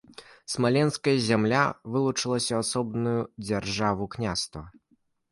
[0.53, 1.59] Смаленская зямля
[1.95, 3.13] вылучылася ў асобную
[3.45, 4.65] дзяржаву-княства.